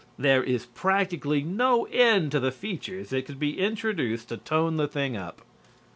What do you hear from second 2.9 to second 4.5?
that could be introduced to